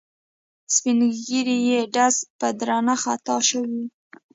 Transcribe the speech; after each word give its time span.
سپین 0.73 0.99
ږیری 1.25 1.57
یې 1.67 1.79
ډز 1.93 2.15
به 2.37 2.47
درنه 2.59 2.95
خطا 3.03 3.35
شوی 3.49 3.69
وي. 3.77 3.85